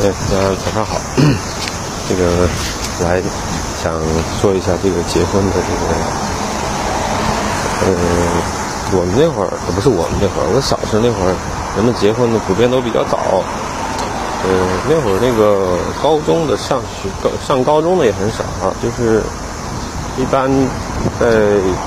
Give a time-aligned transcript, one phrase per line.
[0.00, 1.00] 哎，大家早上好。
[2.08, 2.46] 这个
[3.02, 3.20] 来
[3.82, 3.92] 想
[4.40, 5.82] 说一下这个结婚的这个，
[7.82, 7.86] 呃，
[8.94, 11.34] 我们那会儿不是我们那会儿，我小时候那会儿，
[11.74, 13.18] 人们结婚的普遍都比较早。
[14.46, 14.48] 呃，
[14.88, 19.20] 那会儿那个高中的上学高上高中的也很少啊，就是
[20.16, 20.48] 一般
[21.18, 21.26] 在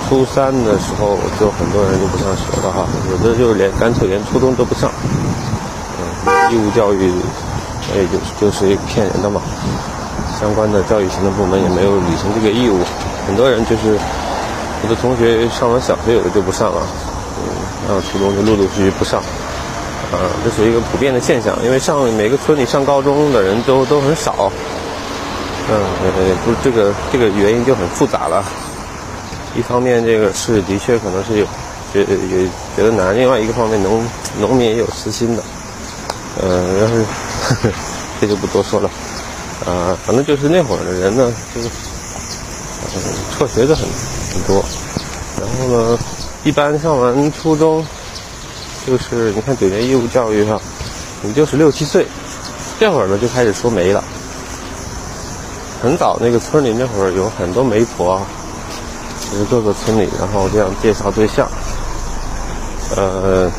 [0.09, 4.91] 初三的时候，就很多人就不上学了哈，有的就连干脆连初中都不上。
[6.27, 7.09] 嗯，义务教育。
[7.95, 9.41] 也就就是一骗人的嘛，
[10.39, 12.79] 相关的教育行政部门也没有履行这个义务，
[13.27, 13.97] 很多人就是
[14.83, 16.81] 我的同学上完小学有的就不上了，
[17.37, 17.45] 嗯，
[17.87, 19.19] 然后初中就陆陆续续不上，
[20.11, 24.51] 啊，这是一个普遍的现象，因为上每个村里上高中的人都都很少，
[25.69, 25.77] 嗯，
[26.45, 28.43] 不这个这个原因就很复杂了，
[29.55, 31.45] 一方面这个是的确可能是有
[31.93, 34.03] 觉也觉得难，另外一个方面农
[34.39, 35.43] 农民也有私心的，
[36.39, 37.69] 呃，要是呵呵。
[38.21, 38.87] 这就不多说了，
[39.65, 41.67] 啊，反正就是那会儿的人呢，就是
[42.93, 43.01] 嗯，
[43.35, 43.83] 辍学的很
[44.31, 44.63] 很多，
[45.39, 45.97] 然后呢，
[46.43, 47.83] 一般上完初中，
[48.85, 50.61] 就是你看九年义务教育哈，
[51.23, 52.05] 你就是六七岁，
[52.79, 54.03] 这会儿呢就开始说媒了，
[55.81, 58.21] 很早那个村里那会儿有很多媒婆，
[59.31, 61.49] 就是各个村里，然后这样介绍对象，
[62.95, 63.49] 呃，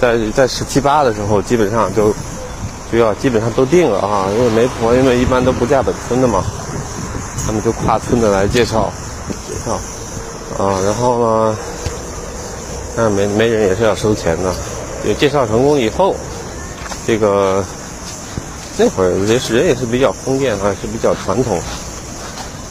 [0.00, 2.14] 在在十七八的时候，基本上就。
[2.88, 6.44] 就要基本上都定了啊，因为媒婆因为一般都不嫁本村的嘛，
[7.44, 8.92] 他们就跨村的来介绍，
[9.48, 9.72] 介绍，
[10.64, 11.18] 啊，然后
[11.50, 11.56] 呢，
[12.94, 14.54] 那媒媒人也是要收钱的，
[15.04, 16.14] 就介绍成功以后，
[17.04, 17.64] 这个
[18.78, 21.58] 那会儿人人也是比较封建啊，是比较传统，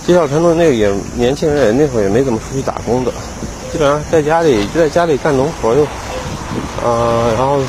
[0.08, 3.12] 介绍成功那个也年轻人那会儿也没怎么出去打工的，
[3.70, 5.86] 基本上在家里就在家里干农活又，
[6.84, 7.60] 呃，然后。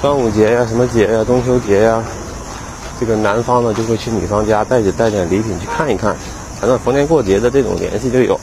[0.00, 2.00] 端午节呀，什么节呀，中秋节呀，
[3.00, 6.14] 这个男方呢就会去女方家带着带点礼品去看一看，
[6.60, 8.38] 反正逢年过节的这种联系就有。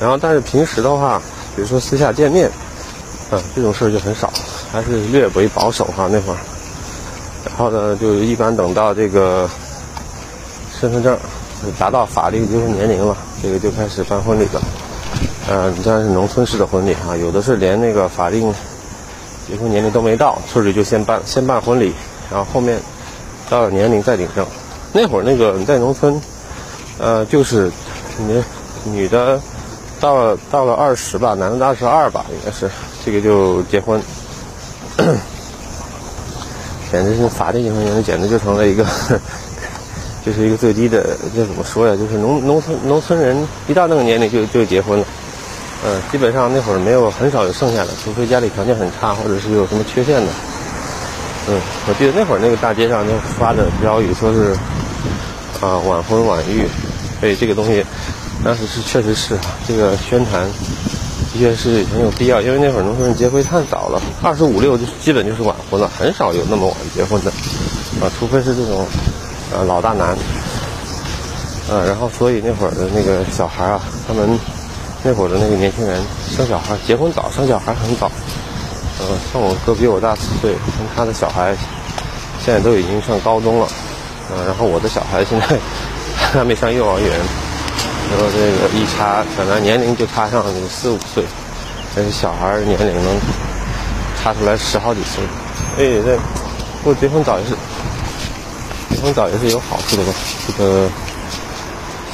[0.00, 1.22] 然后，但是平时的话，
[1.54, 2.50] 比如说私下见面，
[3.30, 4.32] 啊，这种事儿就很少，
[4.72, 6.38] 还是略为保守哈那会儿。
[7.44, 9.48] 然后呢，就一般等到这个
[10.80, 11.16] 身份证
[11.78, 14.60] 达到法定结婚年龄了，这个就开始办婚礼了。
[15.48, 18.52] 呃，你像是农村式的婚礼哈，有的是连那个法定。
[19.48, 21.92] 结婚年龄都没到，村里就先办先办婚礼，
[22.30, 22.78] 然后后面
[23.48, 24.46] 到了年龄再领证。
[24.92, 26.20] 那会儿那个在农村，
[26.98, 27.68] 呃，就是
[28.28, 28.40] 女
[28.84, 29.40] 女的
[29.98, 32.70] 到了到了二十吧，男的二十二吧，应该是
[33.04, 34.00] 这个就结婚，
[36.92, 38.86] 简直是法定结婚年龄简直就成了一个，
[40.24, 41.02] 就是一个最低的，
[41.34, 41.96] 这怎么说呀？
[41.96, 43.36] 就是农农村农村人
[43.66, 45.04] 一到那个年龄就就结婚了。
[45.82, 50.28] 嗯，基本上那会儿没有很少有剩下的，除非家里条件很差，或者是有什么缺陷的。
[51.48, 51.58] 嗯，
[51.88, 54.54] 我记得那会儿那个大街上就发着标语，说是
[55.60, 56.68] 啊晚婚晚育，
[57.18, 57.82] 所以这个东西
[58.44, 60.44] 当时是确实是这个宣传
[61.32, 67.30] 的确是很有必要，因为那会儿农村人结婚太早了，二十五六就基本就是晚婚了，很少有那么晚结婚的
[68.02, 68.86] 啊，除非是这种
[69.50, 70.08] 啊老大难。
[71.70, 74.38] 啊，然后所以那会儿的那个小孩啊，他们。
[75.02, 76.02] 那会儿的那个年轻人
[76.36, 78.10] 生小孩结婚早，生小孩很早。
[78.98, 80.54] 呃，像我哥比我大四岁，
[80.94, 81.56] 他的小孩
[82.44, 83.66] 现在都已经上高中了。
[84.30, 85.46] 呃，然后我的小孩现在
[86.32, 87.08] 还没上幼儿园。
[87.08, 91.24] 然后这个一差，本来年龄就差上四五岁，
[91.96, 93.18] 但是小孩年龄能
[94.22, 95.24] 差出来十好几岁。
[95.78, 96.16] 哎，这
[96.82, 97.52] 不过结婚早也是
[98.94, 100.12] 结婚早也是有好处的吧？
[100.58, 100.88] 这个。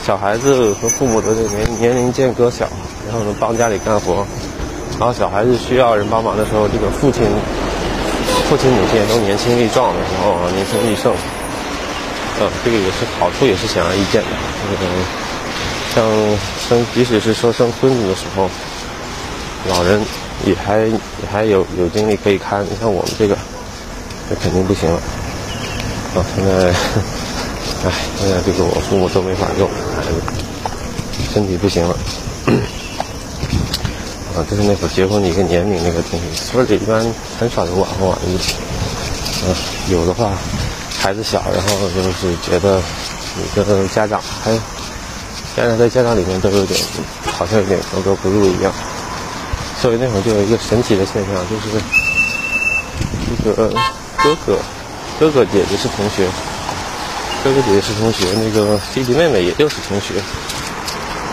[0.07, 2.69] 小孩子和父母的这个年年龄间隔小，
[3.09, 4.25] 然后能帮家里干活，
[5.01, 7.25] 然后小孩子需要人帮忙的时候，这个父亲、
[8.49, 11.13] 父亲母亲也都年轻力壮的时候，年轻力盛，
[12.39, 14.29] 呃，这个也是好处，也是显而易见的。
[14.81, 14.87] 嗯，
[15.93, 16.05] 像
[16.69, 18.49] 生，即使是说生孙子的时候，
[19.69, 20.01] 老人
[20.45, 20.99] 也还也
[21.33, 22.65] 还有有精力可以看。
[22.65, 23.37] 你像我们这个，
[24.31, 25.01] 这肯定不行了。
[26.15, 26.73] 啊，现在。
[27.85, 30.21] 哎，现在这个我父母都没法用，孩子
[31.33, 31.97] 身体不行了。
[34.35, 37.05] 啊，就是那会儿结婚的一个年龄那个东西，村里一般
[37.39, 38.37] 很少有晚婚晚育。
[39.47, 39.55] 啊，
[39.89, 40.33] 有的话，
[40.99, 42.81] 孩子小，然后就是觉得
[43.37, 44.53] 你跟家长还
[45.57, 46.81] 家长在家长里面都有点
[47.33, 48.73] 好像有点格格不入一样。
[49.81, 51.81] 所以那会儿就有一个神奇的现象，就是
[53.45, 53.69] 那个
[54.23, 54.59] 哥哥
[55.21, 56.27] 哥哥姐姐是同学。
[57.47, 60.15] 哥哥姐姐是同学，那个弟弟妹妹也就是同学，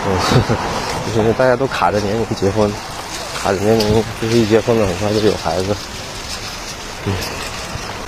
[0.06, 0.56] 嗯，呵 呵
[1.16, 2.72] 就是大家都卡着年龄结婚，
[3.42, 5.76] 卡着年龄，就是一结婚了很快就有孩子，
[7.06, 7.14] 嗯。